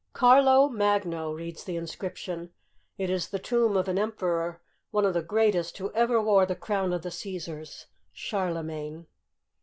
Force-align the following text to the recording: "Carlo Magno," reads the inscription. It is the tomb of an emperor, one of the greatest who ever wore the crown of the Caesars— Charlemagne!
"Carlo 0.13 0.67
Magno," 0.67 1.31
reads 1.31 1.63
the 1.63 1.75
inscription. 1.75 2.49
It 2.97 3.11
is 3.11 3.29
the 3.29 3.37
tomb 3.37 3.77
of 3.77 3.87
an 3.87 3.99
emperor, 3.99 4.59
one 4.89 5.05
of 5.05 5.13
the 5.13 5.21
greatest 5.21 5.77
who 5.77 5.93
ever 5.93 6.19
wore 6.19 6.47
the 6.47 6.55
crown 6.55 6.91
of 6.91 7.03
the 7.03 7.11
Caesars— 7.11 7.85
Charlemagne! 8.11 9.05